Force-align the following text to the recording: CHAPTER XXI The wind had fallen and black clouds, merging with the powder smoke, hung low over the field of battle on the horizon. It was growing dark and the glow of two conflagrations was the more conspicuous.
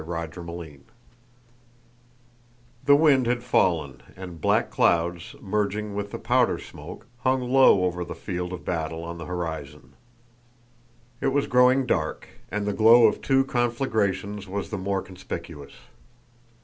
CHAPTER 0.03 0.41
XXI 0.41 0.79
The 2.85 2.95
wind 2.95 3.27
had 3.27 3.43
fallen 3.43 4.01
and 4.15 4.41
black 4.41 4.71
clouds, 4.71 5.35
merging 5.39 5.93
with 5.93 6.09
the 6.09 6.17
powder 6.17 6.57
smoke, 6.57 7.05
hung 7.19 7.41
low 7.41 7.83
over 7.83 8.03
the 8.03 8.15
field 8.15 8.51
of 8.51 8.65
battle 8.65 9.03
on 9.03 9.19
the 9.19 9.25
horizon. 9.27 9.93
It 11.21 11.27
was 11.27 11.45
growing 11.45 11.85
dark 11.85 12.27
and 12.49 12.65
the 12.65 12.73
glow 12.73 13.05
of 13.05 13.21
two 13.21 13.43
conflagrations 13.45 14.47
was 14.47 14.71
the 14.71 14.77
more 14.79 15.03
conspicuous. 15.03 15.73